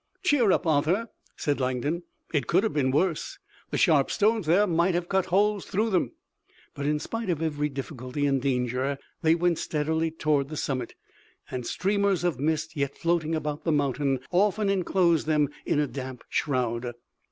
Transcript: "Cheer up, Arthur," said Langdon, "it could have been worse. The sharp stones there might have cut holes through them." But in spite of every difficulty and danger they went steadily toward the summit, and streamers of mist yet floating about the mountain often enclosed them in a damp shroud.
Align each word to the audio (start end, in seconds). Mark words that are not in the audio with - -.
"Cheer 0.23 0.51
up, 0.51 0.65
Arthur," 0.65 1.09
said 1.35 1.59
Langdon, 1.59 2.01
"it 2.33 2.47
could 2.47 2.63
have 2.63 2.73
been 2.73 2.89
worse. 2.89 3.37
The 3.69 3.77
sharp 3.77 4.09
stones 4.09 4.47
there 4.47 4.65
might 4.65 4.95
have 4.95 5.07
cut 5.07 5.27
holes 5.27 5.63
through 5.63 5.91
them." 5.91 6.13
But 6.73 6.87
in 6.87 6.97
spite 6.97 7.29
of 7.29 7.39
every 7.39 7.69
difficulty 7.69 8.25
and 8.25 8.41
danger 8.41 8.97
they 9.21 9.35
went 9.35 9.59
steadily 9.59 10.09
toward 10.09 10.49
the 10.49 10.57
summit, 10.57 10.95
and 11.51 11.67
streamers 11.67 12.23
of 12.23 12.39
mist 12.39 12.75
yet 12.75 12.97
floating 12.97 13.35
about 13.35 13.63
the 13.63 13.71
mountain 13.71 14.21
often 14.31 14.71
enclosed 14.71 15.27
them 15.27 15.49
in 15.67 15.79
a 15.79 15.85
damp 15.85 16.23
shroud. 16.29 16.93